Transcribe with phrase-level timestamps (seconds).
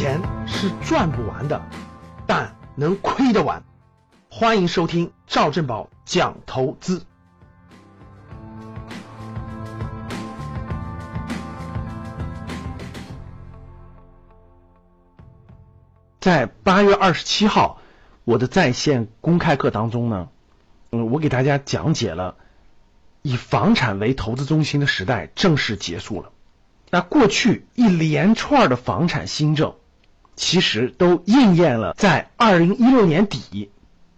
[0.00, 1.60] 钱是赚不完的，
[2.26, 3.62] 但能亏得完。
[4.30, 7.04] 欢迎收听赵正宝讲投资。
[16.18, 17.82] 在八月二十七号，
[18.24, 20.30] 我的在线公开课当中呢，
[20.92, 22.36] 嗯，我给大家讲解了
[23.20, 26.32] 以房产为投资中心的时代正式结束了。
[26.88, 29.74] 那过去一连串的房产新政，
[30.40, 33.70] 其实都应验了在二零一六年底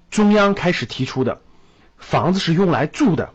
[0.08, 1.40] 中央开始提出的
[1.98, 3.30] 房子是用来住的，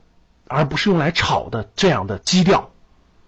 [0.48, 2.72] 而不是用来炒的这样的基调。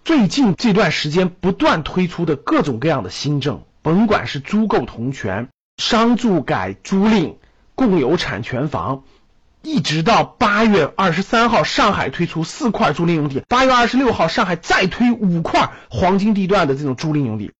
[0.02, 7.34] 最近这段时间不断推出的各种各样的新政，甭管是租购同权、商住改租赁、
[7.74, 9.04] 共有产权房。
[9.62, 17.52] 一直到八月二十三号，上海推出四块租赁用地；八月二十六号，上海再推五块黄金地段的这种租赁用地。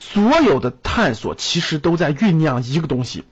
[0.00, 3.24] 所有的探索其实都在酝酿一个东西，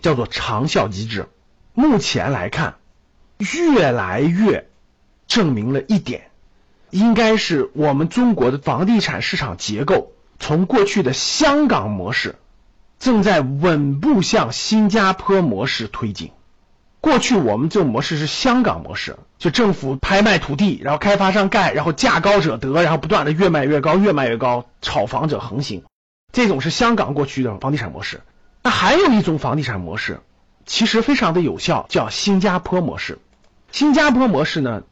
[0.00, 1.28] 叫做长效机制。
[1.72, 2.76] 目前来看，
[3.36, 4.66] 越来越
[5.28, 6.30] 证明了一点，
[6.90, 12.36] 应该是我们中国的房地产市场结构从过去的香港模式，
[12.98, 16.32] 正在稳步向新加坡模式推进。
[17.02, 25.84] 过去我们这种模式是香港模式，就政府拍卖土地，然后开发商盖，然后价高者得，然后不断的越卖越高，越卖越高，炒房者横行。
[26.32, 28.20] 这种是香港过去的房地产模式。
[28.62, 30.20] 那还有一种房地产模式，
[30.64, 33.18] 其实非常的有效，叫新加坡模式。
[33.70, 34.82] 新加坡模式呢，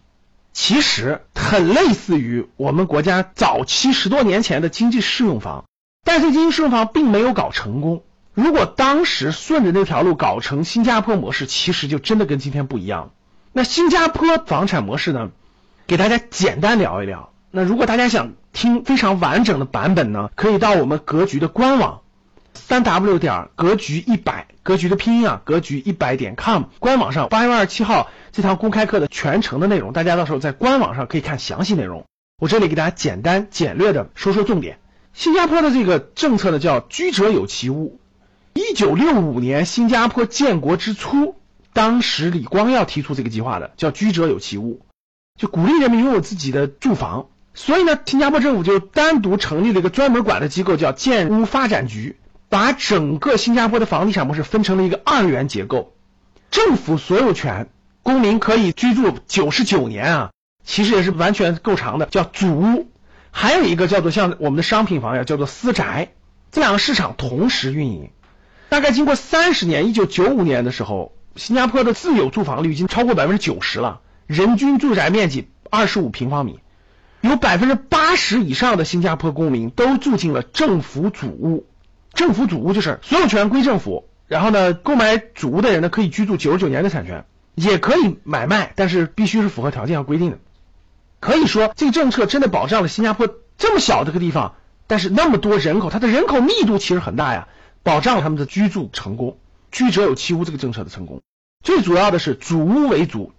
[0.53, 5.65] 其实很类似于我们国家早期十多年前的经济适用房，
[6.05, 8.05] 但是经济适用房并没有搞成功。
[8.33, 13.11] 如果当时顺着那条路搞成新加坡模式，其实就真的跟今天不一样。
[13.53, 15.31] 那新加坡房产模式呢？
[15.87, 17.34] 给大家简单聊一聊。
[17.57, 22.01] 那如果大家想听非常完整的版本呢，可以到我们格局的官网，
[22.53, 32.05] 三 w 点格局一百，格局的拼音啊，格局一百点 com 官网上八月二十七号这堂公开课的全程的内容，大家到时候在官网上可以看详细内容。
[32.43, 34.81] 我这里给大家简单简略的说说重点。
[35.13, 38.01] 新加坡的这个政策呢，叫居者有其屋。
[38.55, 41.37] 一九六五年，新加坡建国之初，
[41.73, 44.81] 当时李光耀提出这个计划的，叫“居者有其屋”，
[45.39, 47.29] 就鼓励人民拥有自己的住房。
[47.55, 52.17] 所以呢，新加坡政府就单独成立了一个专门管的机构，叫建屋发展局，
[52.49, 55.95] 把整个新加坡的房地产模式分成了一个二元结构，
[56.51, 57.69] 政府所有权，
[58.03, 60.31] 公民可以居住九十九年啊，
[60.65, 62.91] 其实也是完全够长的，叫祖屋。
[63.31, 66.13] 还有一个叫做像我们的商品房呀，叫做私宅，
[66.51, 68.11] 这两个市场同时运营。
[68.69, 76.59] 大概经过三十年，一九九五年的时候，新加坡的自有住房率已经超过百分之九十了，人均住宅面积二十五平方米，
[77.25, 81.67] 有百分之八十以上的新加坡公民都住进了政府主屋。
[82.13, 87.25] 政府主屋就是所有权归政府，然后呢，购买主屋的人呢可以居住九十九年的产权，
[87.55, 90.39] 也可以买卖，但是必须是符合条件和规定的。
[91.19, 93.27] 可以说，这个政策真的保障了新加坡
[93.57, 97.49] 这么小这个地方，但是那么多人口，它的人口密度其实很大呀。
[97.83, 99.39] 保障了他们的居住成功，
[99.71, 101.23] 居者有其屋这个政策的成功。
[101.63, 103.33] 最主要的是主屋为主，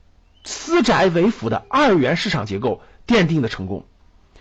[0.45, 3.85] 私宅为辅的二元市场结构奠定的成功。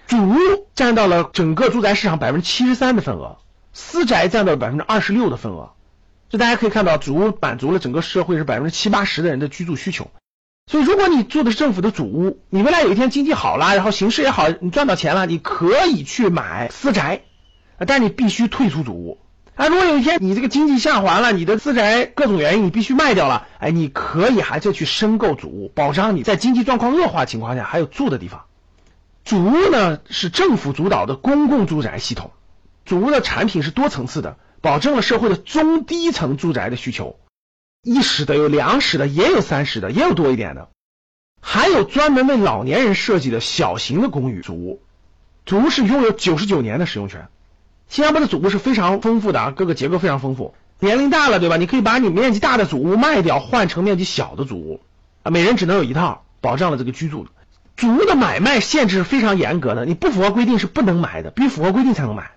[0.06, 0.36] 主屋
[0.74, 3.38] 占到了整个住宅市场百分之七十三的份额，
[3.72, 5.72] 私宅占到了百分之二十六的份额。
[6.28, 10.10] 就大家可以看到，主屋满足了整个社会是百分之七八十的人的居住需求。
[10.66, 17.22] 所以，如果你住的是政府的主屋，你未来有一天经济好了，然后形势也好，你赚到钱了，你可以去买私宅，
[17.86, 19.18] 但你必须退出主屋。
[19.56, 28.46] 啊，如果有一天你这个经济下滑了，你的私宅各种原因你必须卖掉了，哎，你可以还是去申购主屋，保障你在经济状况恶化情况下还有住的地方。
[29.24, 32.32] 主屋呢是政府主导的公共住宅系统，
[32.84, 37.16] 主屋的产品是多层次的，保证了社会的中低层住宅的需求，
[37.82, 40.68] 一室的有两室的，也有三室的，也有多一点的，
[41.40, 44.82] 还有专门为老年人设计的小型的公寓主屋，
[45.46, 47.28] 主屋是拥有九十九年的使用权。
[47.88, 50.54] 新加坡的祖屋是非常丰富的啊，各个结构非常丰富。
[50.80, 51.56] 年龄大了，对吧？
[51.56, 54.80] 你可以把你面积大的祖屋卖掉，换成面积小的祖屋
[55.22, 55.30] 啊。
[55.30, 57.26] 每人只能有一套，保障了这个居住。
[57.76, 62.32] 祖屋的买卖限制是非常严格的，你不符合规定是不能买的，必须符合规定才能买。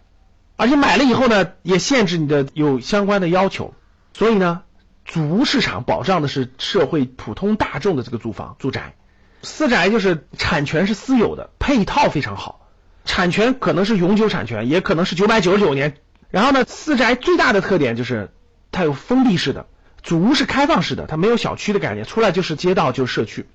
[0.55, 3.73] 而且买了以后呢，也限制你的有相关的要求。
[4.13, 4.61] 所以呢，
[5.05, 8.95] 主屋市场保障的是社会普通大众的这个住房、住宅。
[9.43, 12.66] 私宅就是产权是私有的，配套非常好。
[13.17, 15.95] 产权可能是永久产权，也可能是九百九十九年。
[16.29, 18.29] 然后呢，私宅最大的特点就是
[18.71, 19.65] 它有封闭式的，
[20.03, 23.47] 主屋是开放式的，它没有小区的概念，出来就是街道就是社区。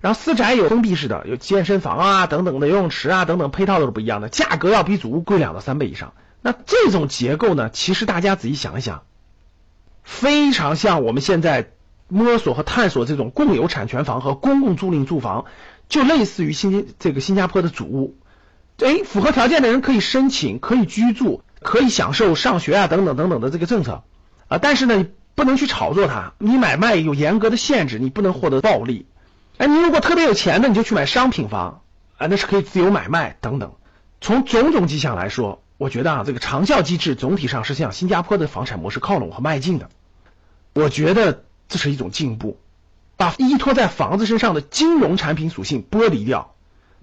[0.00, 6.14] 然后私宅有封闭式的，有健身房啊等等的游泳池啊等等配套都是不一样的，价格要比主屋贵两到三倍以上。
[6.40, 9.02] 那这种结构呢，其实大家仔细想一想，
[10.02, 11.72] 非常像我们现在
[12.08, 15.44] 摸索和探索这种共有产权房和公共租赁住房，
[15.90, 18.16] 就类似于新这个新加坡的主屋，
[18.84, 24.02] 哎，符合条件的人可以申请，可以居住，可以享受上学啊等等等等的这个政策
[24.48, 25.06] 啊，但是呢。
[25.36, 29.06] 不能去炒作它，你买卖有严格的限制，你不能获得暴利。
[29.56, 31.80] 哎，你如果特别有钱的，你就去买商品房
[32.18, 33.72] 啊，那是可以自由买卖等等。
[34.20, 39.88] 从种种迹象来说，我觉得啊，这个长效机制总体上是向新加坡的房产模式靠拢和迈进的。
[40.74, 42.58] 我觉得这是一种进步，
[43.16, 46.54] 把依托在房子身上的金融产品属性剥离掉，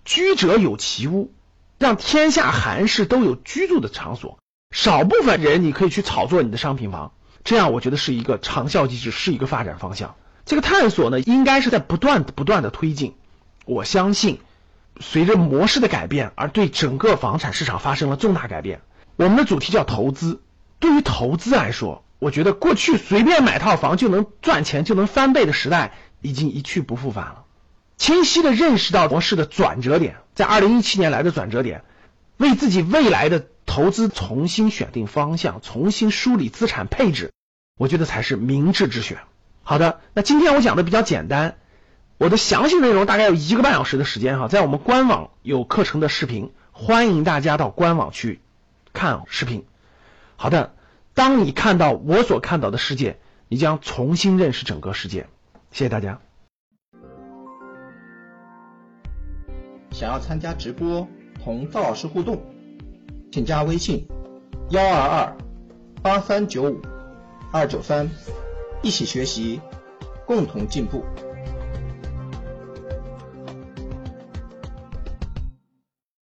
[0.06, 1.34] 居者有其屋，
[1.78, 4.40] 让天下寒士都有居住的场所，
[4.72, 7.12] 少部分人你可以去炒作你的商品房。
[7.44, 10.16] 这样我觉得是一个长效机制，是一个发展方向。
[10.46, 13.16] 这个探索呢，应该是在不断不断的推进。
[13.66, 14.40] 我相信，
[15.00, 18.82] 随着模式的改变，而对整个房产市场发生了重大改变。
[19.16, 20.42] 我们的主题叫投资。
[20.80, 27.44] 对于投资来说，我觉得过去随便买套房就能赚钱、就能翻倍的时代已经一去不复返了。
[27.98, 31.84] 清晰的认识到模式的转折点，在二零一七年来的转折点，
[32.38, 37.32] 为自己未来的投资重新选定方向，重新梳理资产配置。
[37.78, 39.18] 我觉得才是明智之选。
[39.64, 41.58] 好的，那今天我讲的比较简单，
[42.18, 48.42] 我的详细内容大概有一个半小时的时间哈，在我们官网有课程的视频，欢迎大家到官网去
[48.94, 49.66] 看视频。
[50.36, 50.76] 好的，
[51.14, 55.28] 当你看到我所看到的世界，你将重新认识整个世界。
[55.72, 56.20] 谢谢大家。
[59.98, 61.08] 想要参加直播
[61.44, 62.40] 同赵老师互动，
[63.32, 64.06] 请加微信
[64.70, 65.38] 幺二二
[66.04, 66.80] 八三九五。
[67.52, 68.08] 二九三，
[68.84, 69.60] 一起学习，
[70.28, 71.04] 共同进步。